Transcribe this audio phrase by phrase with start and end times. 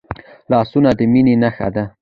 [0.51, 1.83] لاسونه د میننې نښه ده